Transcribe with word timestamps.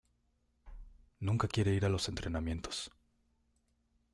Nunca 1.19 1.47
quiere 1.47 1.75
ir 1.75 1.85
a 1.85 1.89
los 1.89 2.09
entrenamientos. 2.09 2.89